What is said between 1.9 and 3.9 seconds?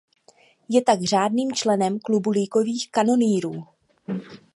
Klubu ligových kanonýrů.